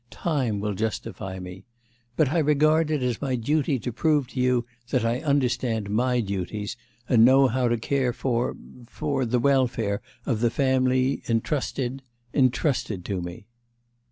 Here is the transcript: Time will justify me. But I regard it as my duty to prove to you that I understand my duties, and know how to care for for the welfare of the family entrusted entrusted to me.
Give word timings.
Time 0.09 0.59
will 0.59 0.73
justify 0.73 1.37
me. 1.37 1.63
But 2.17 2.29
I 2.29 2.39
regard 2.39 2.89
it 2.89 3.03
as 3.03 3.21
my 3.21 3.35
duty 3.35 3.77
to 3.77 3.93
prove 3.93 4.25
to 4.29 4.39
you 4.39 4.65
that 4.89 5.05
I 5.05 5.19
understand 5.21 5.91
my 5.91 6.21
duties, 6.21 6.75
and 7.07 7.23
know 7.23 7.45
how 7.47 7.67
to 7.67 7.77
care 7.77 8.11
for 8.11 8.57
for 8.87 9.25
the 9.25 9.37
welfare 9.37 10.01
of 10.25 10.39
the 10.39 10.49
family 10.49 11.21
entrusted 11.29 12.01
entrusted 12.33 13.05
to 13.05 13.21
me. 13.21 13.45